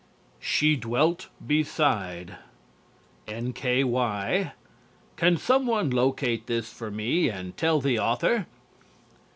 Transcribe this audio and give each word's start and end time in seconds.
_""SHE 0.43 0.77
DWELT 0.77 1.29
BESIDE" 1.45 2.35
N.K.Y. 3.27 4.53
Can 5.15 5.37
someone 5.37 5.91
locate 5.91 6.47
this 6.47 6.73
for 6.73 6.89
me 6.89 7.29
and 7.29 7.55
tell 7.55 7.79
the 7.79 7.99
author? 7.99 8.47